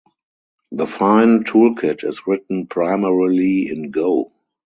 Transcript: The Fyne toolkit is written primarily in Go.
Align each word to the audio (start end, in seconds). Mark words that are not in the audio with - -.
The 0.71 0.87
Fyne 0.87 1.43
toolkit 1.43 2.03
is 2.03 2.23
written 2.25 2.65
primarily 2.65 3.69
in 3.69 3.91
Go. 3.91 4.31